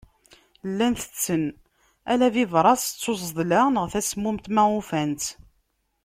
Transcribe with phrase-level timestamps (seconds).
[0.69, 1.43] Llan tetten
[2.11, 5.27] ala bibṛas d tzuḍla neɣ tasemmumt ma ufan-tt.